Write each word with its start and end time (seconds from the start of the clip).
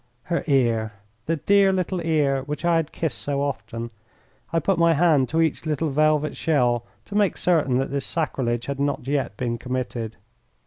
Her 0.23 0.43
ear! 0.47 0.93
The 1.27 1.35
dear 1.35 1.71
little 1.71 2.01
ear 2.01 2.41
which 2.41 2.65
I 2.65 2.77
had 2.77 2.91
kissed 2.91 3.19
so 3.19 3.43
often. 3.43 3.91
I 4.51 4.57
put 4.57 4.79
my 4.79 4.95
hand 4.95 5.29
to 5.29 5.41
each 5.43 5.67
little 5.67 5.91
velvet 5.91 6.35
shell 6.35 6.87
to 7.05 7.13
make 7.13 7.37
certain 7.37 7.77
that 7.77 7.91
this 7.91 8.03
sacrilege 8.07 8.65
had 8.65 8.79
not 8.79 9.07
yet 9.07 9.37
been 9.37 9.59
committed. 9.59 10.17